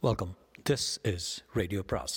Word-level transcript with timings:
Welcome 0.00 0.38
this 0.70 0.98
is 1.02 1.44
radio 1.52 1.82
பிராஸ் 1.82 2.16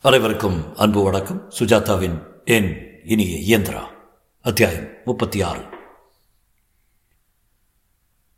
அனைவருக்கும் 0.00 0.76
அன்பு 0.76 1.02
வணக்கம். 1.02 1.50
சுஜாதாவின் 1.50 2.18
என் 2.44 3.00
இனிய 3.04 3.58
இயந்திரா 3.58 3.84
அத்தியாயம் 4.40 4.90
முப்பத்தி 5.04 5.42
ஆறு 5.42 5.64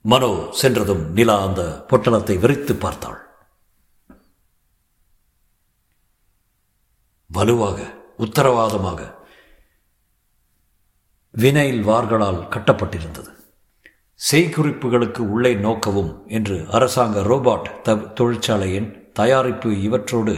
மனோ 0.01 0.49
சென்றதும் 0.51 1.12
நிலா 1.12 1.46
அந்த 1.46 1.87
பொட்டலத்தை 1.89 2.39
விரித்து 2.39 2.77
பார்த்தாள். 2.77 3.21
வலுவாக 7.27 7.95
உத்தரவாதமாக 8.17 9.23
வினைல் 11.35 11.80
வார்களால் 11.82 12.43
கட்டப்பட்டிருந்தது. 12.48 13.31
செய்குறிப்புகளுக்கு 14.21 15.22
உள்ளே 15.35 15.53
நோக்கவும் 15.54 16.13
என்று 16.29 16.57
அரசாங்க 16.71 17.21
ரோபாட் 17.21 17.71
த 17.82 17.96
தொழிற்சாலையின் 18.18 18.89
தயாரிப்பு 19.13 19.71
இவற்றோடு 19.86 20.35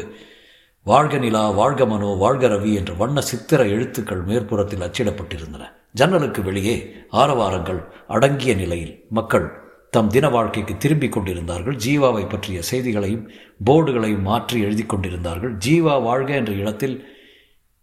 வாழ்க 0.87 1.19
நிலா 1.19 1.45
வாழ்க 1.51 1.87
மனோ 1.87 2.11
வாழ்க 2.15 2.49
ரவி 2.49 2.73
என்ற 2.75 2.93
வண்ண 2.93 3.21
சித்திர 3.21 3.61
எழுத்துக்கள் 3.65 4.23
மேற்புறத்தில் 4.23 4.85
அச்சிடப்பட்டிருந்தன. 4.87 5.63
ஜன்னலுக்கு 5.93 6.41
வெளியே 6.43 6.77
ஆரவாரங்கள் 7.13 7.81
அடங்கிய 8.07 8.55
நிலையில் 8.55 8.95
மக்கள் 9.09 9.47
தம் 9.91 10.09
தின 10.09 10.27
வாழ்க்கைக்கு 10.29 10.77
திரும்பிக் 10.77 11.13
கொண்டிருந்தார்கள். 11.13 11.77
ஜீவாவை 11.77 12.25
பற்றிய 12.29 12.59
செய்திகளையும் 12.63 13.25
போர்டுகளையும் 13.65 14.27
மாற்றி 14.31 14.61
எழுதி 14.61 14.87
கொண்டிருந்தார்கள். 14.87 15.55
ஜீவா 15.67 15.97
வாழ்க 16.03 16.33
என்ற 16.35 16.53
இடத்தில் 16.53 16.97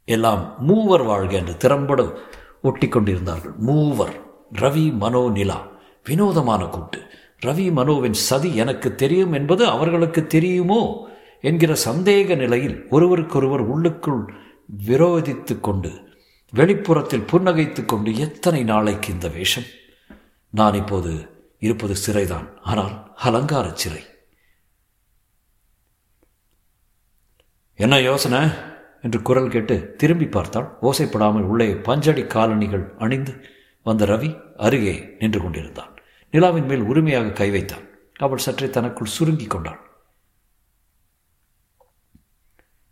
எல்லாம் 0.08 0.56
மூவர் 0.60 1.04
வாழ்க 1.04 1.34
என்று 1.38 1.58
திறம்பட 1.58 2.02
ஒட்டி 2.64 2.88
கொண்டிருந்தார்கள் 2.88 3.56
மூவர் 3.68 4.16
ரவி 4.62 4.86
மனோ 4.94 5.22
நிலா. 5.30 5.60
வினோதமான 6.04 6.66
கூட்டு. 6.66 7.00
ரவி 7.46 7.66
மனோவின் 7.78 8.18
சதி 8.28 8.50
எனக்கு 8.56 8.90
தெரியும் 8.96 9.34
என்பது 9.34 9.64
அவர்களுக்கு 9.68 10.22
தெரியுமோ 10.28 10.82
என்கிற 11.42 11.76
சந்தேக 11.86 12.36
நிலையில் 12.36 12.78
ஒருவருக்கொருவர் 12.90 13.64
உள்ளுக்குள் 13.74 14.22
விரோதித்து 14.88 15.60
கொண்டு 15.60 15.92
வெளிப்புறத்தில் 16.54 17.30
புன்னகைத்து 17.32 17.86
கொண்டு 17.86 18.10
எத்தனை 18.18 18.64
நாளைக்கு 18.64 19.12
இந்த 19.12 19.28
வேஷம்? 19.28 19.70
நான் 20.50 20.74
இப்போது 20.74 21.12
இருப்பது 21.60 21.96
சிறைதான். 22.06 22.48
ஆனால் 22.62 22.96
அலங்கார 23.16 23.72
சிறை. 23.74 24.04
என்ன 27.80 28.00
யோசனை? 28.00 28.42
என்று 29.04 29.22
குரல் 29.22 29.50
கேட்டு 29.50 29.76
திரும்பி 29.96 30.28
பார்த்தால் 30.28 30.70
ஓசைப்படாமல் 30.82 31.48
உள்ளே 31.52 31.68
பஞ்சடி 31.88 32.22
காலணிகள் 32.28 32.86
அணிந்து 32.98 33.34
வந்த 33.86 34.06
ரவி 34.06 34.30
அருகே 34.58 34.96
நின்று 35.20 35.40
கொண்டிருந்தான். 35.42 35.92
நிலாவின் 36.34 36.66
மேல் 36.66 36.82
உரிமையாக 36.82 37.36
கை 37.40 37.50
வைத்தான். 37.52 37.86
அவள் 38.20 38.38
சற்றே 38.38 38.70
தனக்குள் 38.70 39.14
சுருங்கி 39.16 39.48
கொண்டாள். 39.48 39.82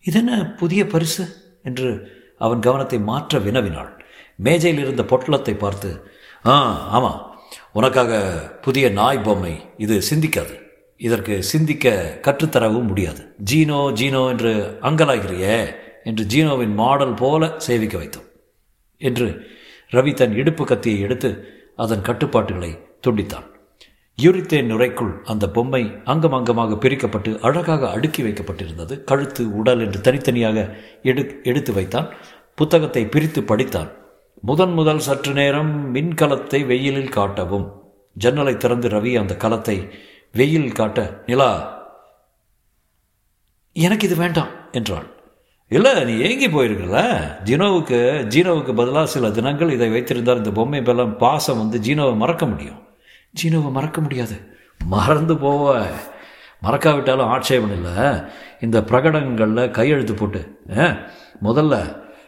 இதென்ன 0.06 0.56
புதிய 0.60 0.82
பரிசு? 0.88 1.26
என்று 1.64 1.90
அவன் 2.38 2.60
கவனத்தை 2.60 3.00
மாற்ற 3.00 3.40
வினவினாள். 3.40 3.92
மேஜையில் 4.36 4.82
இருந்த 4.84 5.04
பொட்டலத்தை 5.04 5.54
பார்த்து 5.58 5.90
ஆ 6.46 6.54
ஆமாம் 6.88 7.20
உனக்காக 7.72 8.12
புதிய 8.62 8.86
நாய் 8.90 9.20
பொம்மை. 9.20 9.54
இது 9.78 9.96
சிந்திக்காது. 10.10 10.56
இதற்கு 11.02 11.36
சிந்திக்க 11.44 11.88
கற்றுத்தரவும் 12.22 12.88
முடியாது. 12.88 13.22
ஜீனோ 13.52 13.80
ஜீனோ 14.00 14.22
என்று 14.30 14.54
அங்கலாகிறியே. 14.82 15.58
என்று 16.04 16.24
ஜீனோவின் 16.24 16.74
மாடல் 16.74 17.14
போல 17.14 17.50
சேவிக்க 17.58 17.98
வைத்தோம். 17.98 18.28
என்று 18.98 19.28
ரவி 19.92 20.14
தன் 20.14 20.36
இடுப்பு 20.36 20.66
கத்தியை 20.66 21.00
எடுத்து 21.00 21.30
அதன் 21.76 22.02
கட்டுப்பாட்டுகளை 22.02 22.72
துண்டித்தான். 23.08 23.48
யூரித்தேன் 24.18 24.70
நுரைக்குள் 24.72 25.14
அந்த 25.24 25.50
பொம்மை 25.50 25.82
அங்கம் 26.04 26.34
அங்கமாக 26.34 26.78
பிரிக்கப்பட்டு 26.78 27.40
அழகாக 27.40 27.90
அடுக்கி 27.90 28.24
வைக்கப்பட்டிருந்தது. 28.24 29.04
கழுத்து 29.04 29.44
உடல் 29.56 29.80
என்று 29.80 30.02
தனித்தனியாக 30.02 30.78
எடு 31.02 31.42
எடுத்து 31.44 31.74
வைத்தான். 31.74 32.08
புத்தகத்தை 32.56 33.06
பிரித்து 33.06 33.42
படித்தான். 33.42 33.90
முதன் 34.44 34.74
முதல் 34.74 35.00
சற்று 35.00 35.34
நேரம் 35.34 35.96
மின்கலத்தை 35.96 36.66
வெயிலில் 36.66 37.16
காட்டவும். 37.16 37.68
ஜன்னலை 38.16 38.58
திறந்து 38.58 38.88
ரவி 38.90 39.12
அந்த 39.20 39.34
கலத்தை 39.36 39.90
வெயிலில் 40.32 40.72
காட்ட 40.72 41.24
நிலா 41.26 41.50
எனக்கு 43.76 44.08
இது 44.08 44.16
வேண்டாம் 44.16 44.52
என்றாள் 44.72 45.08
இல்லை 45.76 45.92
நீ 46.04 46.14
ஏங்கி 46.28 46.48
போயிருக்கல? 46.48 47.02
ஜீனோவுக்கு 47.46 48.00
ஜீனோவுக்கு 48.34 48.72
பதிலாக 48.76 49.06
சில 49.06 49.32
தினங்கள் 49.32 49.70
இதை 49.72 49.88
வைத்திருந்தால் 49.90 50.40
இந்த 50.42 50.52
பொம்மை 50.52 50.80
பெல்லாம் 50.80 51.18
பாசம் 51.18 51.62
வந்து 51.62 51.78
ஜீனோவை 51.80 52.16
மறக்க 52.16 52.46
முடியும். 52.46 52.80
ஜீனோவை 53.42 53.72
மறக்க 53.72 54.02
முடியாது. 54.02 54.36
மறந்து 54.96 55.34
போவ. 55.34 55.86
மறக்காவிட்டாலும் 56.64 57.32
ஆட்சேபம் 57.36 57.74
இல்லை. 57.78 57.94
இந்த 58.62 58.82
பிரகடனங்களில் 58.82 59.72
கையெழுத்து 59.72 60.14
போட்டு 60.14 60.42
முதல்ல 61.44 61.80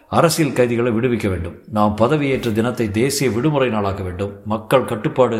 அரசியல் 0.09 0.57
கைதிகளை 0.59 0.91
விடுவிக்க 0.91 1.27
வேண்டும். 1.29 1.57
நாம் 1.71 1.97
பதவியேற்ற 1.99 2.51
தினத்தை 2.51 2.91
தேசிய 2.91 3.29
விடுமுறை 3.29 3.69
நாளாக்க 3.69 4.01
வேண்டும். 4.03 4.33
மக்கள் 4.45 4.89
கட்டுப்பாடு 4.93 5.39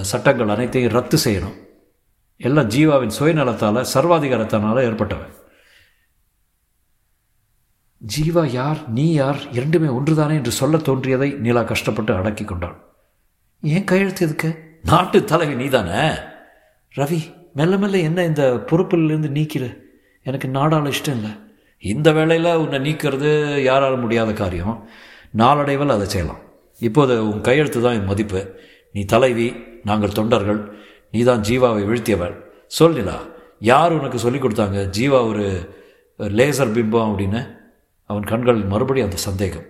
சட்டங்கள் 0.00 0.54
அனைத்தையும் 0.56 0.92
ரத்து 0.92 1.18
செய்யணும். 1.26 1.58
எல்லாம் 2.36 2.68
ஜீவாவின் 2.68 3.16
சுயநலத்தால் 3.20 3.90
சர்வாதிகாரத்தினால 3.94 4.80
ஏற்பட்டவன் 4.88 5.40
ஜீவா 8.06 8.46
யார் 8.46 8.90
நீ 8.90 9.12
யார் 9.12 9.50
இரண்டுமே 9.52 9.86
ஒன்றுதானே 9.86 10.30
என்று 10.30 10.50
சொல்ல 10.50 10.76
தோன்றியதை 10.76 11.34
நீலா 11.34 11.62
கஷ்டப்பட்டு 11.62 12.14
அடக்கி 12.14 12.44
கொண்டாள். 12.44 12.76
ஏன் 13.62 13.84
கையெழுத்து 13.84 14.26
எதுக்கு? 14.26 14.78
நாட்டு 14.82 15.24
தலைவி 15.24 15.54
நீதானே? 15.54 16.18
ரவி 16.96 17.34
மெல்ல 17.52 17.76
மெல்ல 17.76 17.98
என்ன 17.98 18.24
இந்த 18.24 18.64
பொறுப்பிலிருந்து 18.66 19.28
நீக்கிற? 19.28 19.76
எனக்கு 20.22 20.48
நாடால் 20.48 20.92
இஷ்டம் 20.92 21.16
இல்லை. 21.16 21.30
இந்த 21.78 22.12
வேளையில் 22.12 22.54
உன்னை 22.54 22.78
நீக்கிறது 22.78 23.62
யாராலும் 23.62 24.00
முடியாத 24.00 24.32
காரியம். 24.32 24.88
நாளடைவில் 25.30 25.88
அதை 25.88 26.06
செய்யலாம். 26.06 26.38
இப்போது 26.78 27.30
உன் 27.30 27.40
கையெழுத்து 27.40 27.82
தான் 27.82 27.94
என் 27.94 28.04
மதிப்பு. 28.04 28.54
நீ 28.92 29.04
தலைவி 29.04 29.54
நாங்கள் 29.84 30.12
தொண்டர்கள். 30.12 30.78
நீ 31.10 31.22
தான் 31.22 31.40
ஜீவாவை 31.40 31.84
வீழ்த்தியவள். 31.84 32.34
சொல்லிலா 32.80 33.18
யார் 33.58 33.92
உனக்கு 33.92 34.18
சொல்லிக் 34.18 34.44
கொடுத்தாங்க? 34.44 34.90
ஜீவா 34.98 35.26
ஒரு 35.26 35.68
லேசர் 36.18 36.74
பிம்பம் 36.74 37.10
அப்படின்னு? 37.10 37.60
அவன் 38.12 38.30
கண்களில் 38.32 38.70
மறுபடியும் 38.72 39.08
அந்த 39.08 39.20
சந்தேகம். 39.28 39.66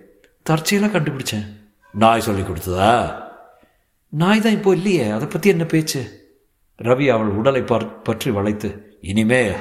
தற்செயலாக 0.49 0.99
கண்டுபிடிச்சேன். 0.99 1.45
நாய் 1.93 2.25
சொல்லி 2.27 2.41
கொடுத்ததா? 2.41 2.93
நாய் 4.09 4.41
தான் 4.41 4.51
இப்போ 4.51 4.71
இல்லையே 4.75 5.09
அதை 5.09 5.27
பற்றி 5.27 5.49
என்ன 5.49 5.65
பேச்சு? 5.65 6.01
ரவி 6.83 7.05
அவள் 7.15 7.31
உடலை 7.39 7.61
பற் 7.61 8.03
பற்றி 8.03 8.31
வளைத்து 8.31 8.97
இனிமே 9.01 9.51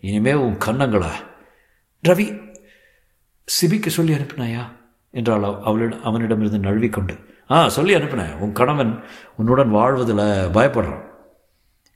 இனிமே 0.00 0.32
உன் 0.34 0.58
கண்ணங்களா 0.64 1.12
ரவி 2.08 2.26
சிபிக்கு 3.48 3.86
சொல்லி 3.86 4.12
அனுப்பினாயா? 4.12 4.62
என்றால் 5.10 5.62
அவளிடம் 5.62 6.02
அவனிடமிருந்து 6.02 6.60
நழுவிக்கொண்டு. 6.68 7.14
ஆ 7.50 7.68
சொல்லி 7.68 7.94
அனுப்பினேன். 7.94 8.36
உன் 8.36 8.52
கணவன் 8.52 8.92
உன்னுடன் 9.36 9.70
வாழ்வதில் 9.70 10.22
பயப்படுறான். 10.56 11.04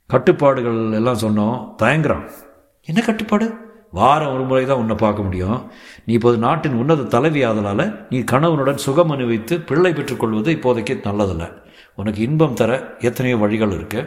கட்டுப்பாடுகள் 0.09 0.91
எல்லாம் 0.91 1.23
சொன்னோம் 1.25 1.57
தயங்குறான். 1.83 2.25
என்ன 2.87 3.01
கட்டுப்பாடு? 3.01 3.47
வாரம் 3.97 4.33
ஒரு 4.33 4.43
முறை 4.49 4.63
தான் 4.65 4.81
உன்னை 4.81 4.95
பார்க்க 4.95 5.25
முடியும். 5.27 5.59
நீ 6.05 6.11
இப்போது 6.17 6.37
நாட்டின் 6.45 6.79
உன்னத 6.81 7.07
தலைவி 7.15 7.41
ஆதலால் 7.49 7.85
நீ 8.09 8.17
கணவனுடன் 8.31 8.83
சுகம் 8.85 9.13
அனுபவித்து 9.15 9.55
பிள்ளை 9.69 9.91
பெற்றுக்கொள்வது 9.93 10.49
இப்போதைக்கு 10.57 10.95
நல்லதில்லை. 11.07 11.47
உனக்கு 11.95 12.19
இன்பம் 12.27 12.57
தர 12.59 12.71
எத்தனையோ 13.09 13.37
வழிகள் 13.43 13.73
இருக்கு. 13.77 14.01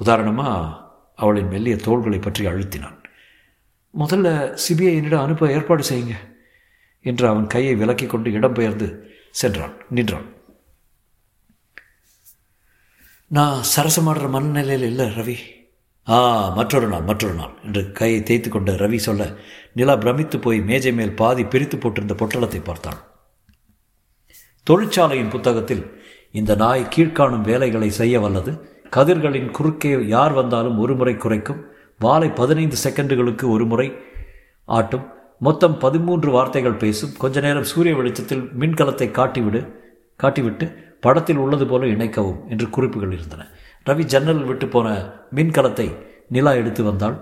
உதாரணமாக 0.00 0.86
அவளின் 1.14 1.52
மெல்லிய 1.52 1.76
தோள்களை 1.76 2.18
பற்றி 2.18 2.42
அழுத்தினான். 2.46 2.96
முதல்ல 3.94 4.28
சிபிஐ 4.64 4.94
என்னிடம் 4.96 5.24
அனுப்ப 5.26 5.52
ஏற்பாடு 5.56 5.84
செய்யுங்க 5.90 6.16
என்று 7.04 7.24
அவன் 7.28 7.46
கையை 7.46 7.74
விலக்கி 7.82 8.06
கொண்டு 8.06 8.30
இடம்பெயர்ந்து 8.30 8.88
சென்றான் 9.40 9.76
நின்றான். 9.96 10.26
நான் 13.36 13.58
சரசமாடுற 13.74 14.26
மனநிலையில் 14.34 14.88
இல்லை 14.90 15.06
ரவி. 15.18 15.38
ஆ 16.08 16.18
மற்றொரு 16.48 16.86
நாள் 16.86 17.02
மற்றொரு 17.02 17.34
நாள் 17.34 17.54
என்று 17.64 17.92
கையை 17.92 18.20
தேய்த்து 18.22 18.48
கொண்ட 18.50 18.72
ரவி 18.72 18.96
சொல்ல 18.96 19.22
நிலா 19.72 19.96
பிரமித்து 19.96 20.36
போய் 20.38 20.60
மேஜை 20.60 20.92
மேல் 20.92 21.14
பாதி 21.14 21.44
பிரித்து 21.44 21.76
போட்டிருந்த 21.76 22.14
பொட்டலத்தை 22.20 22.60
பார்த்தான். 22.64 22.98
தொழிற்சாலையின் 24.66 25.28
புத்தகத்தில் 25.28 25.84
இந்த 26.30 26.54
நாய் 26.54 26.88
கீழ்காணும் 26.96 27.44
வேலைகளை 27.50 27.90
செய்ய 27.90 28.20
வல்லது. 28.20 28.52
கதிர்களின் 28.96 29.50
குறுக்கே 29.50 29.92
யார் 30.06 30.32
வந்தாலும் 30.32 30.78
ஒரு 30.78 30.94
முறை 30.94 31.16
குறைக்கும். 31.16 31.60
வாலை 31.98 32.28
பதினைந்து 32.30 32.76
செகண்டுகளுக்கு 32.84 33.44
ஒரு 33.48 33.64
முறை 33.66 33.88
ஆட்டும். 34.64 35.06
மொத்தம் 35.38 35.78
பதிமூன்று 35.78 36.30
வார்த்தைகள் 36.30 36.80
பேசும். 36.84 37.14
கொஞ்ச 37.18 37.40
நேரம் 37.40 37.70
சூரிய 37.72 37.94
வெளிச்சத்தில் 37.96 38.44
மின்கலத்தை 38.60 39.08
காட்டிவிடு 39.18 39.60
காட்டிவிட்டு 40.20 40.66
படத்தில் 41.00 41.36
உள்ளது 41.36 41.66
போல 41.66 41.86
இணைக்கவும் 41.86 42.38
என்று 42.48 42.66
குறிப்புகள் 42.70 43.12
இருந்தன. 43.12 43.42
ரவி 43.88 44.04
ஜன்னல் 44.12 44.44
விட்டு 44.48 44.66
போன 44.68 44.88
மின்கலத்தை 45.36 45.88
நிலா 46.34 46.52
எடுத்து 46.60 46.82
வந்தாள். 46.84 47.16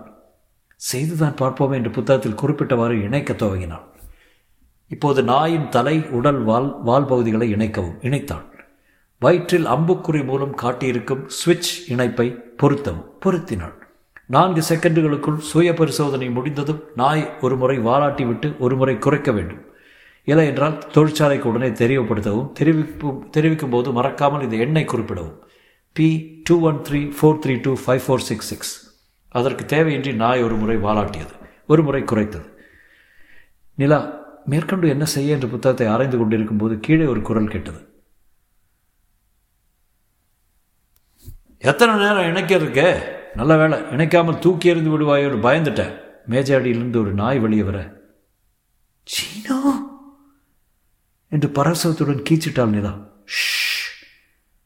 செய்துதான் 0.80 1.38
பார்ப்போமே 1.40 1.74
என்று 1.80 1.90
புத்தகத்தில் 1.90 2.40
குறிப்பிட்டவாறு 2.42 2.96
இணைக்க 3.06 3.32
துவங்கினாள். 3.32 3.84
இப்போது 4.90 5.20
நாயின் 5.30 5.68
தலை 5.68 5.96
உடல் 6.18 6.40
வால் 6.48 6.68
வால் 6.82 7.08
பகுதிகளை 7.12 7.46
இணைக்கவும் 7.54 7.96
இணைத்தாள். 8.08 8.44
வயிற்றில் 9.22 9.66
அம்புக்குறி 9.74 10.20
மூலம் 10.24 10.54
காட்டியிருக்கும் 10.62 11.22
சுவிட்ச் 11.38 11.72
இணைப்பை 11.92 12.26
பொருத்தவும் 12.62 13.06
பொருத்தினாள். 13.24 13.76
நான்கு 14.34 14.62
செகண்டுகளுக்குள் 14.68 15.40
சுய 15.50 15.70
பரிசோதனை 15.74 16.28
முடிந்ததும் 16.30 16.82
நாய் 16.94 17.24
ஒரு 17.40 17.56
முறை 17.56 17.76
வாலாட்டி 17.78 18.24
விட்டு 18.26 18.48
ஒரு 18.58 18.76
முறை 18.76 18.94
குறைக்க 18.98 19.30
வேண்டும். 19.32 19.62
இல்லை 20.28 20.46
என்றால் 20.46 20.78
தொழிற்சாலைக்கு 20.94 21.48
உடனே 21.50 21.68
தெரியப்படுத்தவும் 21.82 22.48
தெரிவிப்பு 22.60 23.10
தெரிவிக்கும் 23.30 23.74
போது 23.74 23.88
மறக்காமல் 23.92 24.44
இந்த 24.46 24.56
எண்ணை 24.64 24.84
குறிப்பிடவும். 24.84 25.36
P 25.96 26.06
two 26.44 26.54
one 26.60 26.78
three 26.86 27.00
four 27.18 27.38
three 27.44 27.54
two 27.62 27.72
five 27.84 28.02
four 28.06 28.24
six 28.28 28.46
six 28.46 28.72
அதற்கு 29.28 29.64
தேவையின்றி 29.64 30.14
நாய் 30.14 30.42
ஒரு 30.42 30.56
முறை 30.56 30.76
வாலாட்டியது 30.76 31.34
ஒரு 31.66 31.82
முறை 31.82 32.02
குறைத்தது. 32.02 32.48
நிலா 33.74 33.98
மேற்கொண்டு 34.44 34.88
என்ன 34.88 35.04
செய்ய 35.04 35.34
என்ற 35.34 35.46
புத்தகத்தை 35.46 35.86
ஆராய்ந்து 35.86 36.18
கொண்டிருக்கும் 36.18 36.56
போது 36.56 36.80
கீழே 36.80 37.04
ஒரு 37.04 37.22
குரல் 37.22 37.48
கேட்டது. 37.48 37.80
எத்தனை 41.58 41.94
நேரம் 41.94 42.28
இணைக்கிறதுக்கு? 42.30 42.86
நல்ல 43.34 43.56
வேலை 43.56 43.78
இணைக்காமல் 43.90 44.38
தூக்கி 44.38 44.68
எறிந்து 44.68 44.92
விடுவாயோடு 44.92 45.38
பயந்துட்டேன். 45.46 45.94
மேஜாடியிலிருந்து 46.30 47.00
ஒரு 47.00 47.12
நாய் 47.12 47.38
வெளியே 47.38 47.62
வர 47.62 47.78
சீனோ? 49.06 49.58
என்று 51.28 51.48
பரசவத்துடன் 51.48 52.22
கீச்சிட்டாள் 52.30 52.74
நிலா. 52.76 52.92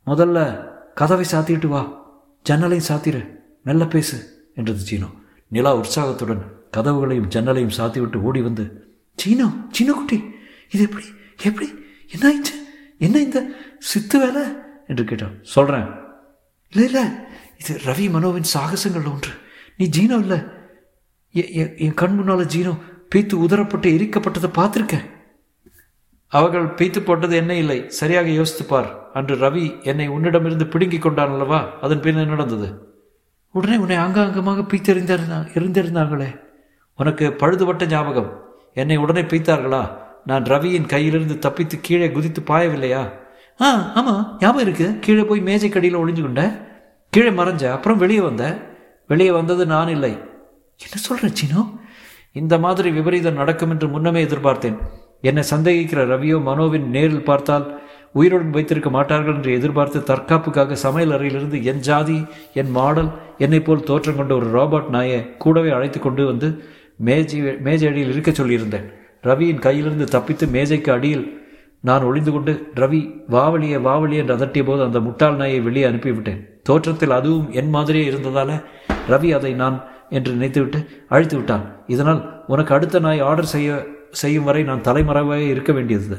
முதல்ல 0.06 0.38
கதவை 0.94 1.24
சாத்திட்டு 1.32 1.68
வா. 1.74 1.82
ஜன்னலையும் 2.46 2.88
சாத்திரு 2.88 3.22
மெல்ல 3.66 3.84
பேசு 3.94 4.16
என்றது 4.58 4.82
சீனோ. 4.88 5.08
நிலா 5.52 5.70
உற்சாகத்துடன் 5.80 6.42
கதவுகளையும் 6.76 7.30
ஜன்னலையும் 7.34 7.76
சாத்திவிட்டு 7.78 8.18
ஓடி 8.28 8.40
வந்து 8.48 8.64
சீனோ 9.18 9.46
சீனோ 9.76 9.92
குட்டி 9.98 10.18
இது 10.74 10.82
எப்படி 10.88 11.06
எப்படி 11.48 11.68
என்ன 12.14 12.24
ஆயிடுச்சு 12.28 12.56
என்ன 13.06 13.16
இந்த 13.26 13.40
சித்து 13.90 14.16
வேலை? 14.22 14.42
என்று 14.90 15.04
கேட்டான். 15.10 15.34
சொல்கிறேன் 15.54 15.88
இல்லை 16.72 16.86
இல்லை 16.88 17.04
இது 17.60 17.72
ரவி 17.86 18.06
மனோவின் 18.14 18.50
சாகசங்கள் 18.54 19.10
ஒன்று. 19.12 19.32
நீ 19.78 19.84
ஜீனோ 19.96 20.18
இல்லை. 20.24 20.38
என் 21.84 21.98
கண் 22.00 22.16
முன்னால் 22.18 22.50
ஜீனோ 22.54 22.72
பீத்து 23.14 23.34
உதரப்பட்டு 23.44 23.88
எரிக்கப்பட்டதை 23.96 24.50
பார்த்துருக்கேன். 24.58 25.06
அவர்கள் 26.32 26.66
பீத்து 26.78 27.00
போட்டது 27.04 27.34
என்ன 27.36 27.52
இல்லை. 27.54 27.78
சரியாக 28.00 28.28
யோசித்துப்பார். 28.28 28.90
அன்று 29.12 29.34
ரவி 29.36 29.64
என்னை 29.84 30.06
உன்னிடமிருந்து 30.08 30.66
பிடுங்கி 30.66 30.98
கொண்டான் 30.98 31.32
அல்லவா? 31.34 31.60
அதன் 31.80 32.00
பின் 32.00 32.20
நடந்தது? 32.34 32.68
உடனே 33.54 33.76
உன்னை 33.76 33.96
அங்காங்கமாக 33.96 34.64
பீத்தறிந்திருந்தா 34.72 35.38
இருந்திருந்தாங்களே 35.56 36.30
உனக்கு 36.98 37.26
பழுதுபட்ட 37.40 37.84
ஞாபகம். 37.86 38.30
என்னை 38.74 38.96
உடனே 38.96 39.22
பீத்தார்களா 39.22 39.82
நான் 40.24 40.42
ரவியின் 40.42 40.90
கையிலிருந்து 40.92 41.36
தப்பித்து 41.38 41.76
கீழே 41.80 42.08
குதித்து 42.12 42.40
பாயவில்லையா? 42.50 43.02
ஆ 43.60 43.68
ஆமாம் 43.98 44.22
ஞாபகம் 44.40 44.64
இருக்குது 44.66 44.98
கீழே 44.98 45.22
போய் 45.22 45.46
மேஜைக்கடியில் 45.48 46.00
ஒளிஞ்சு 46.02 46.22
கொண்டேன் 46.22 46.52
கீழே 47.10 47.30
மறைஞ்ச. 47.30 47.64
அப்புறம் 47.76 47.98
வெளியே 47.98 48.20
வந்தேன் 48.20 48.56
வெளியே 49.06 49.30
வந்தது 49.30 49.66
நான் 49.66 49.88
இல்லை. 49.88 50.12
என்ன 50.84 50.96
சொல்கிறேன் 51.06 51.38
சினோ? 51.40 51.62
இந்த 52.32 52.54
மாதிரி 52.58 52.90
விபரீதம் 52.90 53.40
நடக்கும் 53.42 53.70
என்று 53.70 53.88
முன்னமே 53.88 54.20
எதிர்பார்த்தேன். 54.24 54.78
என்னை 55.22 55.42
சந்தேகிக்கிற 55.50 56.02
ரவியோ 56.12 56.36
மனோவின் 56.48 56.86
நேரில் 56.90 57.28
பார்த்தால் 57.30 57.66
உயிருடன் 58.12 58.54
வைத்திருக்க 58.54 58.90
மாட்டார்கள் 58.90 59.34
என்று 59.34 59.50
எதிர்பார்த்து 59.58 59.98
தற்காப்புக்காக 60.10 60.76
சமையல் 60.84 61.14
அறையிலிருந்து 61.16 61.58
என் 61.64 61.82
ஜாதி 61.88 62.16
என் 62.60 62.70
மாடல் 62.70 63.10
என்னை 63.44 63.60
போல் 63.60 63.86
தோற்றம் 63.90 64.16
கொண்ட 64.16 64.32
ஒரு 64.34 64.48
ரோபோட் 64.56 64.88
நாயை 64.88 65.20
கூடவே 65.38 65.70
அழைத்து 65.70 65.98
கொண்டு 66.00 66.24
வந்து 66.26 66.48
மேஜை 67.08 67.38
மேஜை 67.66 67.86
அடியில் 67.90 68.12
இருக்க 68.12 68.30
சொல்லியிருந்தேன். 68.30 68.88
ரவியின் 69.24 69.62
கையிலிருந்து 69.66 70.06
தப்பித்து 70.14 70.44
மேஜைக்கு 70.46 70.90
அடியில் 70.96 71.24
நான் 71.88 72.06
ஒளிந்து 72.08 72.32
கொண்டு 72.32 72.52
ரவி 72.80 73.00
வாவலியே 73.34 73.78
வாவலியே 73.86 74.20
என்று 74.22 74.36
அதட்டிய 74.36 74.62
போது 74.64 74.82
அந்த 74.82 74.98
முட்டாள் 75.00 75.38
நாயை 75.40 75.60
வெளியே 75.60 75.86
அனுப்பிவிட்டேன். 75.90 76.40
தோற்றத்தில் 76.68 77.16
அதுவும் 77.18 77.48
என் 77.60 77.70
மாதிரியே 77.70 78.04
இருந்ததால 78.10 78.50
ரவி 79.08 79.30
அதை 79.38 79.52
நான் 79.62 79.76
என்று 80.16 80.30
நினைத்துவிட்டு 80.34 80.78
அழித்து 81.14 81.36
விட்டான் 81.36 81.64
இதனால் 81.86 82.20
உனக்கு 82.46 82.74
அடுத்த 82.76 83.00
நாய் 83.06 83.24
ஆர்டர் 83.28 83.52
செய்ய 83.54 83.70
செய்யும் 84.12 84.44
வரை 84.44 84.62
நான் 84.62 84.82
தலைமறைவாக 84.82 85.40
இருக்க 85.40 85.72
வேண்டியது. 85.72 86.18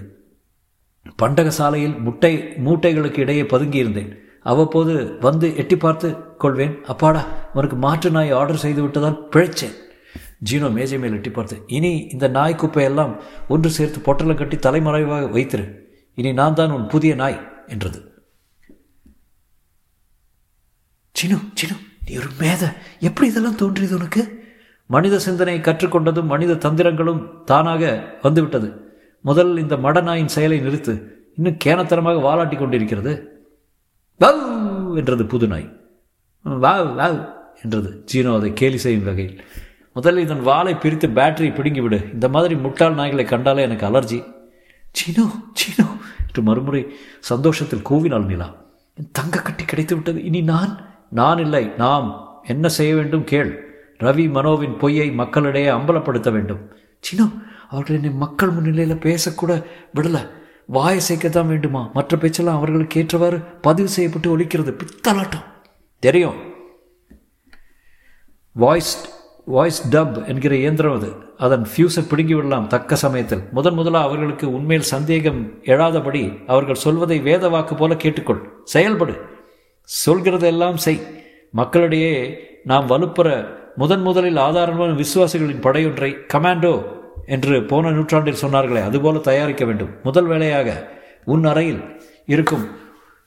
பண்டக 1.16 1.50
சாலையில் 1.50 1.96
முட்டை 1.98 2.38
மூட்டைகளுக்கு 2.38 3.18
இடையே 3.18 3.42
பதுங்கியிருந்தேன் 3.42 4.20
அவ்வப்போது 4.42 5.18
வந்து 5.20 5.56
எட்டி 5.56 5.76
பார்த்து 5.76 6.38
கொள்வேன் 6.38 6.82
அப்பாடா 6.84 7.28
உனக்கு 7.54 7.76
மாற்று 7.76 8.12
நாய் 8.12 8.32
ஆர்டர் 8.32 8.56
செய்து 8.56 8.82
விட்டதால் 8.82 9.28
பிழைச்சேன். 9.36 9.76
ஜீனோ 10.50 10.74
மேஜை 10.74 11.00
மேல் 11.00 11.14
எட்டி 11.14 11.30
பார்த்து 11.30 11.64
இனி 11.68 11.98
இந்த 11.98 12.28
நாய் 12.28 12.56
குப்பையெல்லாம் 12.56 13.20
ஒன்று 13.48 13.70
சேர்த்து 13.70 14.14
பொட்டலை 14.14 14.36
கட்டி 14.36 14.58
தலைமறைவாக 14.58 15.26
வைத்திரு. 15.26 15.66
இனி 16.16 16.34
நான் 16.34 16.54
தான் 16.54 16.72
உன் 16.72 16.88
புதிய 16.88 17.16
நாய் 17.16 17.66
என்றது. 17.68 18.00
சினு 21.16 21.38
சினு 21.62 21.76
நீ 22.06 22.18
ஒரு 22.18 22.30
மேத. 22.40 22.74
எப்படி 23.00 23.28
இதெல்லாம் 23.28 23.56
தோன்றியது 23.56 23.96
உனக்கு? 23.96 24.41
மனித 24.94 25.16
சிந்தனையை 25.26 25.60
கற்றுக்கொண்டதும் 25.64 26.32
மனித 26.34 26.60
தந்திரங்களும் 26.66 27.22
தானாக 27.50 27.84
வந்துவிட்டது. 28.26 28.70
முதல் 29.26 29.52
இந்த 29.64 29.76
மடநாயின் 29.86 30.34
செயலை 30.36 30.58
நிறுத்து 30.66 30.94
இன்னும் 31.38 31.60
கேனத்தனமாக 31.66 32.22
வாலாட்டி 32.28 32.56
கொண்டிருக்கிறது. 32.58 33.14
வவ் 34.22 34.42
என்றது 35.02 35.26
புது 35.34 35.48
நாய் 35.52 35.68
வாவ் 36.46 36.90
வாவ் 37.00 37.20
என்றது 37.64 37.90
ஜீனோ 38.12 38.32
அதை 38.40 38.50
கேலி 38.62 38.80
செய்யும் 38.86 39.08
வகையில். 39.10 39.38
முதலில் 39.96 40.26
இதன் 40.26 40.44
வாளை 40.50 40.74
பிரித்து 40.84 41.08
பேட்டரி 41.18 41.50
பிடுங்கி 41.56 41.82
விடு 41.86 42.00
இந்த 42.16 42.28
மாதிரி 42.36 42.56
முட்டாள் 42.66 42.98
நாய்களை 43.00 43.26
கண்டாலே 43.32 43.66
எனக்கு 43.68 43.88
அலர்ஜி. 43.90 44.20
சீனோ 44.98 45.26
சீனோ 45.60 45.88
என்று 46.26 46.42
மறுமுறை 46.50 46.84
சந்தோஷத்தில் 47.32 47.88
கூவினாள் 47.90 48.30
நிலா 48.32 48.48
என் 48.98 49.12
தங்க 49.18 49.42
கட்டி 49.48 49.66
கிடைத்து 49.66 49.94
விட்டது 49.98 50.20
இனி 50.30 50.42
நான் 50.54 50.74
நான் 51.20 51.42
இல்லை. 51.46 51.66
நாம் 51.84 52.08
என்ன 52.54 52.66
செய்ய 52.78 52.92
வேண்டும் 53.00 53.28
கேள். 53.32 53.52
ரவி 54.02 54.30
மனோவின் 54.30 54.78
பொய்யை 54.78 55.12
மக்களிடையே 55.12 55.70
அம்பலப்படுத்த 55.70 56.32
வேண்டும். 56.32 56.72
சினோ 57.00 57.30
அவர்கள் 57.70 57.96
என்னை 57.96 58.10
மக்கள் 58.10 58.50
முன்னிலையில் 58.50 58.96
பேசக்கூட 58.96 59.64
விடலை. 59.96 60.30
வாயை 60.66 61.02
சேர்க்கத்தான் 61.10 61.48
வேண்டுமா? 61.48 61.90
மற்ற 61.94 62.18
பேச்செல்லாம் 62.18 62.56
அவர்களுக்கு 62.56 63.00
ஏற்றவாறு 63.00 63.40
பதிவு 63.40 63.88
செய்யப்பட்டு 63.88 64.38
ஒழிக்கிறது 64.38 64.80
பித்தலாட்டம். 64.80 65.44
தெரியும். 66.00 66.34
வாய்ஸ் 68.52 69.20
வாய்ஸ் 69.46 69.96
டப் 69.96 70.28
என்கிற 70.28 70.56
இயந்திரம் 70.56 70.96
அது. 70.96 71.14
அதன் 71.38 71.68
ஃபியூஸை 71.76 72.08
பிடுங்கி 72.10 72.34
விடலாம் 72.34 72.68
தக்க 72.68 72.96
சமயத்தில். 72.96 73.44
முதன் 73.52 73.74
முதலாக 73.74 74.06
அவர்களுக்கு 74.06 74.54
உண்மையில் 74.54 74.86
சந்தேகம் 74.86 75.52
எழாதபடி 75.64 76.46
அவர்கள் 76.48 76.76
சொல்வதை 76.76 77.20
வேத 77.20 77.50
வாக்கு 77.50 77.76
போல 77.76 77.94
கேட்டுக்கொள். 77.94 78.50
செயல்படு. 78.64 79.22
சொல்கிறதெல்லாம் 80.06 80.76
செய். 80.76 81.02
மக்களிடையே 81.52 82.40
நாம் 82.64 82.88
வலுப்புற 82.88 83.60
முதன் 83.76 84.02
முதலில் 84.02 84.36
ஆதாரமான 84.36 84.92
விசுவாசிகளின் 85.02 85.62
படையொன்றை 85.62 86.16
கமாண்டோ 86.34 86.86
என்று 87.26 87.64
போன 87.64 87.92
நூற்றாண்டில் 87.92 88.42
சொன்னார்களே 88.42 88.84
அதுபோல 88.84 89.18
தயாரிக்க 89.18 89.66
வேண்டும். 89.66 89.92
முதல் 90.04 90.26
வேலையாக 90.26 90.92
உன் 91.26 91.44
அறையில் 91.44 92.00
இருக்கும் 92.26 92.66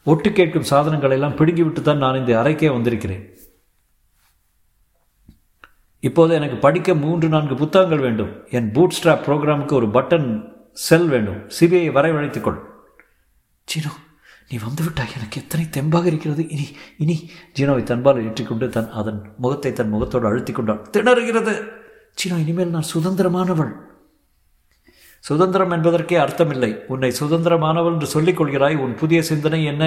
ஒட்டு 0.04 0.32
கேட்கும் 0.32 0.62
சாதனங்களை 0.62 1.16
எல்லாம் 1.16 1.36
பிடுங்கிவிட்டு 1.36 1.82
தான் 1.82 1.98
நான் 1.98 2.16
இந்த 2.16 2.42
அறைக்கே 2.42 2.72
வந்திருக்கிறேன். 2.72 3.24
இப்போது 6.00 6.34
எனக்கு 6.34 6.56
படிக்க 6.56 6.94
மூன்று 6.94 7.28
நான்கு 7.28 7.54
புத்தகங்கள் 7.54 7.98
வேண்டும். 7.98 8.32
என் 8.50 8.72
பூட் 8.72 8.96
ஸ்ட்ராப் 8.96 9.24
ப்ரோக்ராமுக்கு 9.26 9.72
ஒரு 9.72 9.86
பட்டன் 9.86 10.50
செல் 10.72 11.08
வேண்டும். 11.08 11.42
சிபிஐ 11.60 11.86
வரவழைத்துக்கொள் 11.98 12.60
சீனோ 13.68 13.92
நீ 14.50 14.56
வந்துவிட்டாய். 14.64 15.14
எனக்கு 15.16 15.40
எத்தனை 15.42 15.64
தெம்பாக 15.76 16.06
இருக்கிறது. 16.06 16.42
இனி 16.54 16.66
இனி 17.02 17.16
ஜீனோவை 17.56 17.82
தன்பால் 17.82 18.22
ஏற்றிக்கொண்டு 18.24 18.66
தன் 18.68 18.90
அதன் 19.00 19.20
முகத்தை 19.42 19.72
தன் 19.72 19.92
முகத்தோடு 19.94 20.26
அழுத்தி 20.30 20.52
கொண்டாள் 20.52 20.82
திணறுகிறது. 20.96 21.54
சீனோ 22.20 22.36
இனிமேல் 22.44 22.74
நான் 22.76 22.90
சுதந்திரமானவள். 22.94 23.72
சுதந்திரம் 25.24 25.70
என்பதற்கே 25.70 26.16
அர்த்தமில்லை. 26.24 26.70
உன்னை 26.92 27.10
சுதந்திரமானவள் 27.20 27.94
என்று 27.94 28.08
சொல்லிக் 28.14 28.38
கொள்கிறாய். 28.40 28.76
உன் 28.76 28.94
புதிய 28.94 29.22
சிந்தனை 29.22 29.60
என்ன 29.64 29.84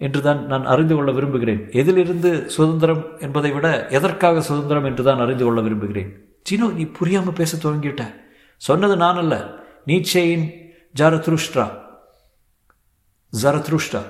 என்றுதான் 0.00 0.40
நான் 0.46 0.64
அறிந்து 0.64 0.94
கொள்ள 0.94 1.10
விரும்புகிறேன். 1.12 1.62
எதிலிருந்து 1.80 2.30
சுதந்திரம் 2.46 3.02
என்பதை 3.20 3.50
விட 3.52 3.68
எதற்காக 3.90 4.40
சுதந்திரம் 4.40 4.84
என்று 4.84 5.02
தான் 5.08 5.22
அறிந்து 5.24 5.44
கொள்ள 5.44 5.60
விரும்புகிறேன். 5.60 6.10
சீனோ 6.48 6.66
நீ 6.78 6.84
புரியாமல் 6.98 7.38
பேச 7.40 7.52
துவங்கிட்ட. 7.56 8.04
சொன்னது 8.62 8.96
நான் 8.96 9.20
அல்ல 9.22 9.34
நீச்சேயின் 9.86 10.44
ஜாரத்ருஷ்ட்ரா 10.98 11.66
ஜரத்ருஷ்டா 13.42 14.02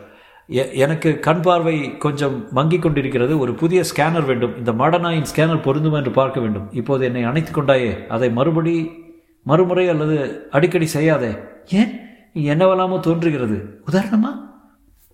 எனக்கு 0.73 1.19
கண் 1.19 1.41
பார்வை 1.41 1.99
கொஞ்சம் 1.99 2.53
மங்கி 2.53 2.79
கொண்டிருக்கிறது. 2.79 3.39
ஒரு 3.39 3.55
புதிய 3.55 3.83
ஸ்கேனர் 3.95 4.25
வேண்டும். 4.25 4.57
இந்த 4.57 4.73
மாடனாயின் 4.73 5.27
ஸ்கேனர் 5.35 5.65
பொருந்துமா 5.67 5.97
என்று 5.97 6.11
பார்க்க 6.11 6.41
வேண்டும். 6.41 6.73
இப்போது 6.73 7.05
என்னை 7.05 7.23
அணைத்து 7.23 7.53
கொண்டாயே. 7.53 8.07
அதை 8.07 8.31
மறுபடி 8.31 9.03
மறுமுறை 9.43 9.89
அல்லது 9.89 10.49
அடிக்கடி 10.51 10.87
செய்யாதே. 10.87 11.37
ஏன்? 11.69 12.01
என்னவெல்லாமோ 12.33 12.99
தோன்றுகிறது. 12.99 13.83
உதாரணமா? 13.91 14.33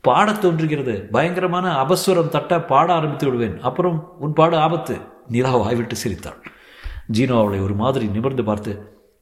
பாட 0.01 0.33
தோன்றுகிறது. 0.33 1.09
பயங்கரமான 1.11 1.85
அபஸ்வரம் 1.85 2.29
தட்ட 2.29 2.61
பாட 2.61 2.93
ஆரம்பித்து 2.93 3.27
விடுவேன். 3.27 3.61
அப்புறம் 3.61 4.17
உன் 4.19 4.33
பாடு 4.33 4.57
ஆபத்து. 4.57 4.97
நிலா 5.29 5.57
வாய்விட்டு 5.57 5.97
சிரித்தாள். 5.97 6.43
ஜீனோ 7.13 7.39
அவளை 7.39 7.61
ஒரு 7.61 7.75
மாதிரி 7.75 8.07
நிமிர்ந்து 8.07 8.45
பார்த்து 8.45 8.73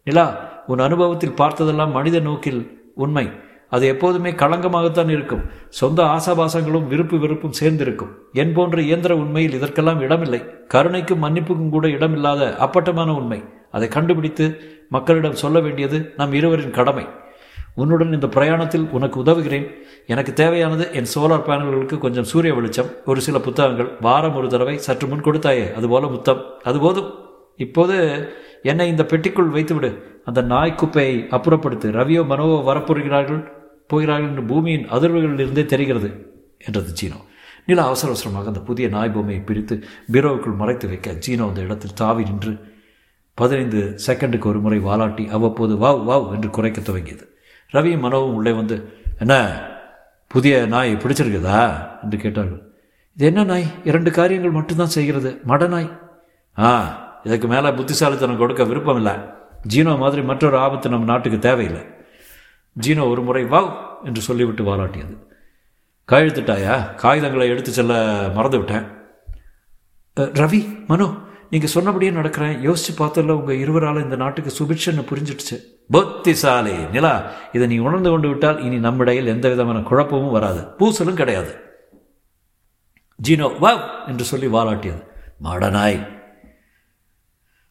நிலா 0.04 0.26
உன் 0.66 0.78
அனுபவத்தில் 0.78 1.38
பார்த்ததெல்லாம் 1.38 1.90
மனித 1.90 2.18
நோக்கில் 2.18 2.90
உண்மை. 2.94 3.30
அது 3.70 3.86
எப்போதுமே 3.86 4.30
களங்கமாகத்தான் 4.30 5.08
இருக்கும். 5.08 5.44
சொந்த 5.68 6.02
ஆசாபாசங்களும் 6.02 6.86
விருப்பு 6.86 7.18
வெறுப்பும் 7.18 7.52
சேர்ந்திருக்கும். 7.52 8.18
என் 8.32 8.52
போன்ற 8.52 8.80
இயந்திர 8.80 9.16
உண்மையில் 9.16 9.52
இதற்கெல்லாம் 9.52 10.00
இடமில்லை. 10.00 10.44
கருணைக்கும் 10.74 11.22
மன்னிப்புக்கும் 11.22 11.68
கூட 11.68 11.88
இடமில்லாத 11.88 12.56
அப்பட்டமான 12.56 13.12
உண்மை. 13.12 13.44
அதை 13.70 13.88
கண்டுபிடித்து 13.88 14.58
மக்களிடம் 14.88 15.34
சொல்ல 15.34 15.60
வேண்டியது 15.60 16.12
நம் 16.16 16.32
இருவரின் 16.32 16.70
கடமை. 16.70 17.06
உன்னுடன் 17.74 18.12
இந்த 18.12 18.26
பிரயாணத்தில் 18.26 18.88
உனக்கு 18.90 19.20
உதவுகிறேன். 19.20 19.66
எனக்கு 20.06 20.32
தேவையானது 20.32 20.88
என் 20.92 21.06
சோலார் 21.14 21.44
பேனல்களுக்கு 21.46 21.98
கொஞ்சம் 21.98 22.24
சூரிய 22.24 22.54
வெளிச்சம். 22.54 22.86
ஒரு 23.04 23.20
சில 23.20 23.38
புத்தகங்கள் 23.38 23.88
வாரம் 24.00 24.36
ஒரு 24.36 24.48
தடவை 24.48 24.78
சற்று 24.78 25.08
முன் 25.08 25.22
கொடுத்தாயே. 25.22 25.74
அதுபோல 25.74 26.06
முத்தம். 26.06 26.42
அது 26.62 26.78
போதும். 26.78 27.14
இப்போது 27.56 28.28
என்னை 28.62 28.88
இந்த 28.88 29.06
பெட்டிக்குள் 29.08 29.52
வைத்துவிடு. 29.54 30.02
அந்த 30.24 30.42
நாய் 30.42 30.74
குப்பையை 30.74 31.26
அப்புறப்படுத்து. 31.30 31.90
ரவியோ 31.90 32.24
மனோவோ 32.24 32.62
வரப்போகிறார்கள்? 32.64 33.57
போகிறார்கள் 33.88 34.28
என்று 34.28 34.42
பூமியின் 34.42 34.86
அதிர்வுகளில் 34.90 35.42
இருந்தே 35.44 35.64
தெரிகிறது 35.64 36.10
என்றது 36.58 36.92
ஜீனோ. 37.00 37.18
நிலா 37.66 37.84
அவசர 37.84 38.08
அவசரமாக 38.12 38.46
அந்த 38.46 38.60
புதிய 38.60 38.88
நாய் 38.88 39.10
பொம்மையை 39.10 39.44
பிரித்து 39.44 39.74
பீரோவுக்குள் 40.12 40.56
மறைத்து 40.56 40.88
வைக்க 40.88 41.16
ஜீனோ 41.26 41.48
அந்த 41.48 41.60
இடத்தில் 41.60 41.94
தாவி 41.94 42.22
நின்று 42.22 42.52
பதினைந்து 43.34 43.80
செகண்டுக்கு 44.06 44.46
ஒரு 44.46 44.60
முறை 44.60 44.78
வாலாட்டி 44.78 45.28
அவ்வப்போது 45.30 45.74
வாவ் 45.74 46.02
வாவ் 46.10 46.34
என்று 46.34 46.50
குறைக்க 46.50 46.80
துவங்கியது. 46.80 47.24
ரவியும் 47.72 48.04
மனோவும் 48.06 48.36
உள்ளே 48.38 48.52
வந்து 48.52 48.76
என்ன 49.18 49.34
புதிய 50.28 50.66
நாய் 50.66 50.92
பிடிச்சிருக்குதா? 50.92 51.60
என்று 52.02 52.18
கேட்டார்கள். 52.18 52.62
இது 53.16 53.26
என்ன 53.26 53.44
நாய்? 53.44 53.66
இரண்டு 53.84 54.10
காரியங்கள் 54.10 54.50
மட்டும்தான் 54.50 54.94
செய்கிறது. 54.96 55.40
மட 55.48 55.68
நாய். 55.68 55.90
ஆ 56.58 56.70
இதுக்கு 57.24 57.48
மேலே 57.48 57.70
புத்திசாலித்தனம் 57.70 58.38
கொடுக்க 58.38 58.64
விருப்பம் 58.64 58.96
இல்லை 58.96 59.12
ஜீனோ 59.74 59.98
மாதிரி 59.98 60.22
மற்றொரு 60.22 60.58
ஆபத்து 60.58 60.88
நம்ம 60.88 61.04
நாட்டுக்கு 61.04 61.38
தேவையில்லை. 61.38 61.82
ஜீனோ 62.76 63.04
ஒரு 63.12 63.22
முறை 63.22 63.44
வாவ் 63.44 63.70
என்று 64.04 64.20
சொல்லிவிட்டு 64.20 64.64
வாலாட்டியது. 64.68 65.14
கையெழுத்துட்டாயா 66.08 66.74
காகிதங்களை 67.02 67.46
எடுத்து 67.52 67.72
செல்ல 67.78 67.94
மறந்து 68.36 68.58
விட்டேன் 68.60 68.86
ரவி 70.40 70.60
மனோ 70.90 71.08
நீங்கள் 71.50 71.72
சொன்னபடியே 71.74 72.10
நடக்கிறேன். 72.10 72.56
யோசிச்சு 72.66 72.92
பார்த்தல 72.98 73.36
உங்கள் 73.40 73.60
இருவரால் 73.62 74.02
இந்த 74.02 74.16
நாட்டுக்கு 74.16 74.50
சுபிட்சன்னு 74.58 75.02
புரிஞ்சிடுச்சு. 75.10 75.56
புத்திசாலி 75.94 76.74
நிலா 76.94 77.12
இதை 77.52 77.66
நீ 77.68 77.78
உணர்ந்து 77.78 78.10
கொண்டு 78.10 78.28
விட்டால் 78.28 78.58
இனி 78.66 78.78
நம்மிடையில் 78.86 79.32
எந்த 79.34 79.46
விதமான 79.48 79.78
குழப்பமும் 79.90 80.34
வராது. 80.36 80.60
பூசலும் 80.78 81.20
கிடையாது. 81.20 81.52
ஜீனோ 83.28 83.48
வா 83.58 83.72
என்று 84.06 84.24
சொல்லி 84.24 84.48
வாலாட்டியது. 84.56 85.02
மாட 85.46 85.70
நாய் 85.78 85.98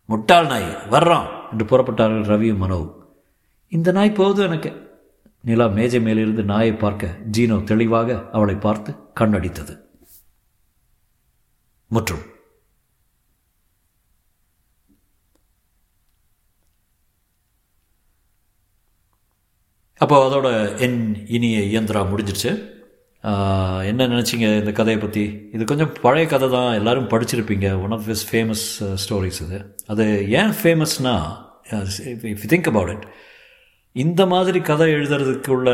முட்டாள் 0.10 0.50
நாய் 0.52 0.68
வர்றோம் 0.92 1.30
என்று 1.52 1.66
புறப்பட்டார்கள் 1.72 2.30
ரவியும் 2.34 2.62
மனோவும். 2.64 2.94
இந்த 3.72 3.92
நாய் 3.92 4.18
போதும் 4.20 4.48
எனக்கு. 4.50 4.72
நிலா 5.44 5.68
மேஜை 5.78 6.00
மேலிருந்து 6.06 6.44
நாயை 6.54 6.74
பார்க்க 6.86 7.18
ஜீனோ 7.36 7.58
தெளிவாக 7.72 8.18
அவளை 8.38 8.56
பார்த்து 8.66 8.92
கண்ணடித்தது. 9.20 9.76
முற்றும். 11.96 12.26
அப்போ 20.02 20.16
அதோட 20.26 20.48
என் 20.86 21.00
இனிய 21.36 21.60
இயந்திரா 21.70 22.02
முடிஞ்சிருச்சு. 22.10 22.52
என்ன 23.92 24.08
நினச்சிங்க 24.08 24.48
இந்த 24.60 24.72
கதையை 24.80 24.98
பற்றி 25.04 25.24
இது 25.54 25.64
கொஞ்சம் 25.70 25.94
பழைய 26.04 26.26
கதை 26.34 26.48
தான். 26.56 26.70
எல்லோரும் 26.80 27.10
படிச்சிருப்பீங்க. 27.14 27.68
One 27.86 27.94
of 27.96 28.06
this 28.10 28.26
famous 28.32 28.66
stories 29.04 29.40
இது. 29.46 29.60
அது 29.94 30.06
ஏன் 30.42 30.54
ஃபேமஸ்னா 30.62 31.16
இஃப் 32.34 32.46
திங்க் 32.54 32.70
அபவுட் 32.74 32.92
இட் 32.96 33.08
இந்த 34.04 34.22
மாதிரி 34.32 34.60
கதை 34.70 34.88
எழுதுறதுக்கு 34.96 35.50
உள்ள 35.56 35.70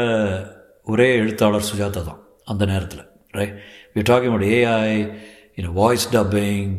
ஒரே 0.92 1.08
எழுத்தாளர் 1.22 1.70
சுஜாதா 1.70 2.02
தான் 2.10 2.20
அந்த 2.52 2.64
நேரத்தில் 2.72 3.04
right 3.38 3.56
we 3.96 4.02
talking 4.10 4.34
about 4.34 4.50
AI 4.58 4.92
இன்னும் 5.58 5.78
வாய்ஸ் 5.82 6.06
டப்பிங் 6.16 6.74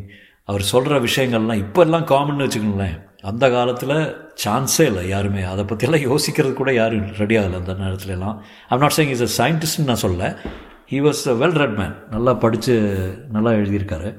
அவர் 0.49 0.63
சொல்கிற 0.71 0.95
விஷயங்கள்லாம் 1.07 1.61
இப்போ 1.63 1.81
எல்லாம் 1.85 2.05
காமன் 2.11 2.43
வச்சுக்கோங்களேன். 2.43 2.97
அந்த 3.29 3.45
காலத்தில் 3.55 3.95
சான்ஸே 4.43 4.83
இல்லை 4.89 5.03
யாருமே. 5.13 5.43
அதை 5.51 5.63
பற்றியெல்லாம் 5.69 6.05
யோசிக்கிறது 6.09 6.53
கூட 6.59 6.71
யாரும் 6.79 7.07
ரெடி 7.21 7.35
ஆகலை 7.39 7.57
அந்த 7.61 7.73
நேரத்துலலாம். 7.83 8.35
I'm 8.69 8.83
not 8.83 8.95
saying 8.97 9.13
is 9.15 9.25
a 9.27 9.29
சயின்டிஸ்ட்னு 9.39 9.89
நான் 9.91 10.03
சொல்ல 10.05 10.29
he 10.91 10.99
was 11.07 11.23
a 11.33 11.35
well 11.41 11.57
read 11.61 11.77
man 11.81 11.95
நல்லா 12.15 12.33
படித்து 12.43 12.75
நல்லா 13.35 13.53
எழுதியிருக்காரு. 13.59 14.09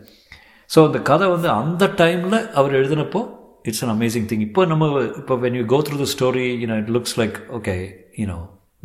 ஸோ 0.71 0.79
அந்த 0.89 1.01
கதை 1.11 1.27
வந்து 1.35 1.49
அந்த 1.61 1.85
டைமில் 2.01 2.39
அவர் 2.61 2.79
எழுதினப்போ 2.81 3.23
இட்ஸ் 3.71 3.83
அன் 3.87 3.95
அமேசிங் 3.97 4.29
திங் 4.31 4.45
இப்போ 4.49 4.65
நம்ம 4.73 4.91
இப்போ 5.23 5.37
when 5.45 5.57
you 5.61 5.65
go 5.75 5.79
through 5.87 5.97
the 6.05 6.07
story 6.15 6.47
you know 6.63 6.77
it 6.83 6.93
looks 6.97 7.17
like 7.23 7.37
okay 7.59 7.75
you know 8.21 8.39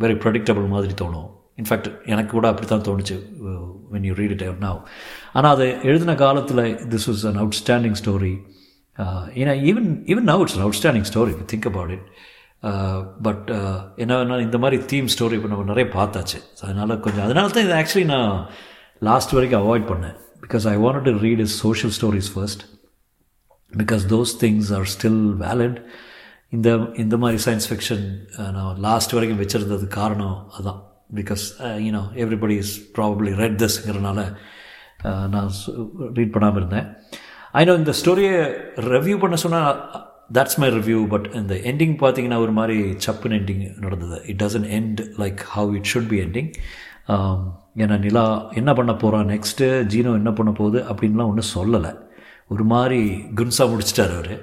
very 0.03 0.17
predictable 0.23 0.67
மாதிரி 0.75 0.95
தோணும். 1.03 1.29
இன்ஃபேக்ட் 1.61 1.89
எனக்கு 2.11 2.31
கூட 2.35 2.45
அப்படி 2.51 2.67
தான் 2.67 2.85
தோணுச்சு 2.87 3.15
when 3.93 4.05
you 4.09 4.13
read 4.19 4.33
it 4.35 4.43
now 4.65 4.79
ஆனால் 5.37 5.51
அதை 5.55 5.67
எழுதின 5.89 6.15
காலத்தில் 6.23 6.63
this 6.93 7.07
is 7.13 7.25
an 7.29 7.39
outstanding 7.43 7.97
story 8.01 8.33
ஏன்னா 9.41 9.53
even 9.69 9.89
even 10.11 10.27
now 10.31 10.41
it's 10.45 10.57
outstanding 10.65 11.07
story 11.11 11.33
think 11.51 11.67
about 11.71 11.93
it 11.97 12.07
but 13.27 13.47
என்ன 14.03 14.39
இந்த 14.47 14.57
மாதிரி 14.63 14.77
தீம் 14.91 15.07
ஸ்டோரி 15.15 15.37
இப்போ 15.39 15.49
நம்ம 15.53 15.69
நிறைய 15.71 15.87
பார்த்தாச்சு. 15.97 16.39
அதனால் 16.65 16.99
கொஞ்சம் 17.05 17.25
அதனால 17.27 17.53
தான் 17.55 17.65
இது 17.67 17.75
ஆக்சுவலி 17.81 18.07
நான் 18.15 18.33
லாஸ்ட் 19.09 19.35
வரைக்கும் 19.37 19.61
அவாய்ட் 19.63 19.87
பண்ணேன். 19.91 20.15
Because 20.43 20.65
I 20.73 20.75
want 20.83 21.07
to 21.07 21.13
read 21.25 21.43
is 21.45 21.55
social 21.65 21.93
stories 21.97 22.31
first 22.35 22.63
because 23.73 24.03
those 24.13 24.33
things 24.43 24.71
are 24.77 24.87
still 24.93 25.23
valid 25.43 25.79
இந்த 26.55 26.69
இந்த 27.03 27.15
மாதிரி 27.17 27.37
சயின்ஸ் 27.45 27.67
ஃபிக்ஷன் 27.71 28.05
uh, 28.39 28.49
நான் 28.55 28.79
லாஸ்ட் 28.87 29.13
வரைக்கும் 29.15 29.41
வச்சுருந்தது 29.41 29.85
காரணம் 29.99 30.37
அதுதான் 30.53 30.79
because 31.19 31.43
you know 31.85 32.01
everybody 32.23 32.55
is 32.63 32.73
probably 32.97 33.31
read 33.41 33.57
திஸ்ங்கிறனால 33.63 34.19
நான் 35.33 35.49
ரீட் 36.17 36.33
பண்ணாமல் 36.35 36.59
இருந்தேன். 36.61 36.87
ஐநோ 37.59 37.73
இந்த 37.81 37.93
ஸ்டோரியை 38.01 38.35
ரிவ்யூ 38.93 39.15
பண்ண 39.23 39.37
சொன்னால் 39.45 39.71
தட்ஸ் 40.37 40.59
மை 40.61 40.69
ரிவ்யூ 40.77 40.99
பட் 41.13 41.25
இந்த 41.39 41.55
எண்டிங் 41.71 41.95
பார்த்தீங்கன்னா 42.03 42.39
ஒரு 42.45 42.53
மாதிரி 42.59 42.77
சப்புன் 43.05 43.35
எண்டிங் 43.39 43.63
நடந்தது. 43.85 44.17
It 44.31 44.39
doesn't 44.43 44.69
end 44.77 45.01
like 45.23 45.41
how 45.55 45.71
it 45.79 45.89
should 45.93 46.11
be 46.13 46.19
ending 46.25 46.51
ஏன்னா 47.81 47.95
நிலா 48.05 48.25
என்ன 48.59 48.71
பண்ண 48.79 48.93
போகிறான் 49.03 49.29
நெக்ஸ்ட்டு 49.33 49.67
ஜீனோ 49.93 50.13
என்ன 50.21 50.31
பண்ண 50.39 50.51
போகுது 50.59 50.79
அப்படின்லாம் 50.91 51.31
ஒன்றும் 51.31 51.53
சொல்லலை. 51.55 51.91
ஒரு 52.53 52.65
மாதிரி 52.73 52.99
குன்ஸாக 53.39 53.71
முடிச்சிட்டார் 53.71 54.13
அவர். 54.17 54.33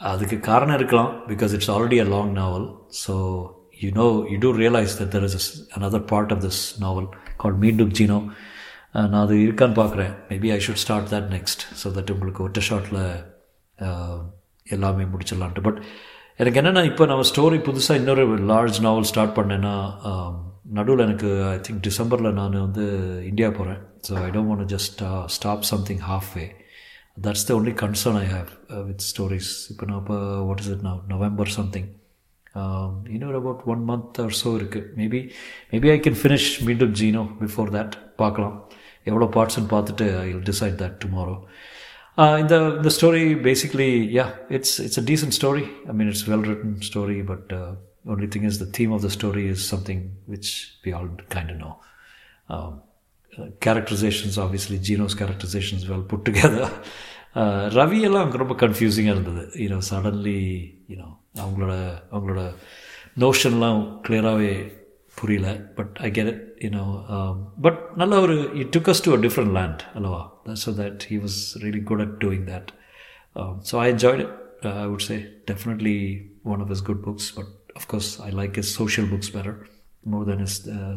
அதுக்கு 0.00 0.36
காரணம் 0.50 0.76
இருக்கலாம் 0.78 1.10
because 1.30 1.54
it's 1.56 1.72
already 1.74 1.98
a 2.04 2.06
long 2.12 2.30
novel 2.40 2.66
so 3.02 3.14
you 3.82 3.88
know 3.98 4.06
you 4.32 4.36
do 4.44 4.50
realise 4.62 4.94
that 5.00 5.12
there 5.14 5.26
is 5.28 5.48
another 5.76 6.06
part 6.12 6.32
of 6.34 6.42
this 6.46 6.62
novel 6.84 7.08
call 7.42 7.58
Meendum 7.64 7.92
Jeano 7.98 8.18
நான் 8.94 9.22
அது 9.24 9.34
இருக்கான்னு 9.46 9.76
பார்க்குறேன். 9.80 10.12
Maybe 10.30 10.48
I 10.54 10.58
should 10.66 10.82
start 10.84 11.10
that 11.14 11.28
next 11.36 11.62
so 11.80 11.92
that 11.96 12.12
உங்களுக்கு 12.14 12.44
ஒற்ற 12.46 12.62
ஷார்ட்டில் 12.68 13.02
எல்லாமே 14.76 15.04
முடிச்சிடலான்ட்டு. 15.12 15.66
But 15.68 15.78
எனக்கு 16.40 16.58
என்னென்னா 16.60 16.82
இப்போ 16.90 17.04
நம்ம 17.10 17.24
ஸ்டோரி 17.30 17.58
புதுசாக 17.68 18.00
இன்னொரு 18.00 18.24
லார்ஜ் 18.50 18.78
நாவல் 18.86 19.08
ஸ்டார்ட் 19.10 19.36
பண்ணேன்னா 19.38 19.74
நடுவில் 20.64 21.00
எனக்கு 21.00 21.44
ஐ 21.44 21.56
திங்க் 21.56 21.88
டிசம்பரில் 21.88 22.32
நான் 22.32 22.60
வந்து 22.60 22.84
இந்தியா 23.26 23.48
போகிறேன் 23.48 23.78
so 24.08 24.14
I 24.14 24.30
don't 24.30 24.62
just 24.62 25.02
stop 25.26 25.62
something 25.62 25.98
half 25.98 26.36
way 26.36 26.54
that's 27.22 27.46
the 27.46 27.54
only 27.54 27.70
concern 27.70 28.16
I 28.16 28.26
have 28.26 28.46
with 28.86 29.00
stories 29.00 29.70
இப்போ 29.70 29.86
நான் 29.86 29.96
இப்போ 29.96 30.42
வாட் 30.42 30.60
இஸ் 30.60 30.68
இட் 30.68 30.82
நான் 30.82 31.00
நவம்பர் 31.06 31.46
சம்திங் 31.46 31.88
இன்னொரு 33.08 33.36
about 33.36 33.60
one 33.66 33.90
month 33.90 34.20
or 34.20 34.30
so 34.30 34.58
இருக்குது 34.60 34.84
maybe 34.96 35.32
maybe 35.72 35.90
I 35.90 36.00
can 36.00 36.14
finish 36.14 36.64
Meendum 36.64 36.92
Jeano 36.92 37.28
before 37.40 37.70
that 37.70 38.16
பார்க்கலாம். 38.16 38.68
எவ்வளோ 39.04 39.24
பார்ட்ஸ்ன்னு 39.24 39.66
பார்த்துட்டு 39.66 40.18
I 40.18 40.32
will 40.32 40.42
decide 40.42 40.82
that 40.82 41.04
tomorrow 41.04 41.46
இந்த 42.16 42.76
இந்த 42.76 42.88
story 42.88 43.34
basically 43.34 44.10
yeah 44.14 44.26
it's 44.48 44.80
it's 44.80 44.98
a 44.98 45.02
decent 45.02 45.36
story 45.40 45.64
I 45.86 45.92
mean 45.92 46.06
it's 46.06 46.28
well 46.28 46.42
written 46.42 46.76
story 46.80 47.24
but 47.24 47.52
only 48.06 48.26
thing 48.26 48.44
is 48.44 48.58
the 48.58 48.66
theme 48.66 48.92
of 48.92 49.02
the 49.02 49.10
story 49.10 49.48
is 49.48 49.66
something 49.66 50.00
which 50.26 50.78
we 50.84 50.92
all 50.92 51.08
kind 51.28 51.50
of 51.50 51.58
know. 51.58 51.74
Um, 52.48 52.82
uh, 53.32 53.46
characterizations, 53.60 54.38
obviously, 54.38 54.78
Gino's 54.78 55.14
characterizations 55.14 55.88
well 55.88 56.02
put 56.02 56.24
together. 56.24 56.68
Ravi 57.78 57.98
எல்லாம் 58.06 58.30
ரொம்ப 58.42 58.54
கன்ஃபியூசிங்காக 58.62 59.14
இருந்தது 59.16 59.42
you know 59.64 59.76
suddenly 59.90 60.38
you know 60.92 61.08
அவங்களோட 61.42 61.74
அவங்களோட 62.14 62.40
நோஷன்லாம் 63.24 63.82
கிளியராகவே 64.06 64.54
புரியல 65.14 65.48
but 65.76 65.94
I 66.06 66.10
get 66.10 66.30
it 66.32 66.42
you know 66.64 66.84
but 67.66 67.80
நல்ல 68.00 68.18
ஒரு 68.24 68.36
he 68.60 68.64
took us 68.76 69.04
to 69.06 69.12
a 69.16 69.20
different 69.26 69.54
land 69.58 69.82
அல்லவா 69.98 70.20
so 70.64 70.72
that 70.80 71.06
he 71.10 71.18
was 71.24 71.38
really 71.64 71.82
good 71.90 72.02
at 72.06 72.16
doing 72.24 72.44
that 72.52 72.70
so 73.70 73.76
I 73.84 73.86
enjoyed 73.94 74.22
it 74.26 74.66
I 74.82 74.86
would 74.94 75.06
say 75.10 75.18
definitely 75.52 75.96
one 76.54 76.62
of 76.64 76.72
his 76.74 76.84
good 76.90 77.02
books 77.08 77.30
but 77.38 77.52
of 77.78 77.84
course 77.90 78.08
I 78.28 78.30
like 78.40 78.54
his 78.60 78.68
social 78.80 79.06
books 79.12 79.28
better 79.36 79.54
more 80.12 80.24
than 80.28 80.38
his 80.44 80.54
uh, 80.74 80.94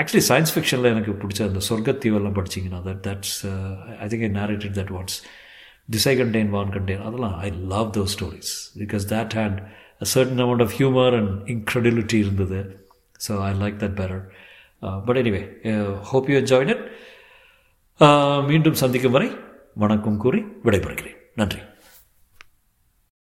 actually 0.00 0.22
science 0.28 0.50
fictionல 0.56 0.90
எனக்கு 0.94 1.12
பிடிச்ச 1.22 1.40
அந்த 1.48 1.60
சொர்க்கத்தீவெல்லாம் 1.68 2.36
படிச்சிங்கன்னா 2.38 2.80
that 2.88 3.02
that's 3.08 3.36
I 4.04 4.08
think 4.12 4.24
I 4.28 4.30
narrated 4.40 4.74
that 4.80 4.92
ones 5.00 5.16
Thisai 5.96 6.14
Kanden 6.22 6.50
Vaan 6.56 6.72
Kanden 6.76 7.04
அதெல்லாம் 7.08 7.36
I 7.46 7.50
love 7.74 7.88
those 7.96 8.12
stories 8.16 8.52
because 8.82 9.06
that 9.14 9.36
had 9.40 9.58
a 10.04 10.08
certain 10.14 10.42
amount 10.46 10.64
of 10.66 10.74
humour 10.80 11.16
and 11.20 11.32
incredulity 11.54 12.18
இருந்தது. 12.24 12.60
So 13.28 13.32
I 13.48 13.52
like 13.62 13.78
that 13.84 13.96
better 14.02 14.22
but 15.08 15.20
anyway 15.22 15.42
hope 16.10 16.28
you 16.32 16.36
enjoying 16.42 16.72
it 16.76 16.84
மீண்டும் 18.50 18.78
சந்திக்கும் 18.84 19.16
வரை 19.18 19.30
வணக்கம் 19.82 20.22
கூறி 20.22 20.40
விடைபெறுகிறேன். 20.66 21.18
நன்றி. 21.40 21.60